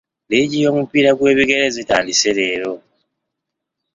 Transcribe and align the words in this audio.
Liigi 0.29 0.57
y'omupiira 0.63 1.11
gw'ebigere 1.17 1.65
zitandise 1.75 2.29
leero. 2.37 2.71